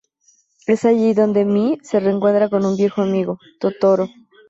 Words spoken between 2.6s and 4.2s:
un viejo amigo, Totoro.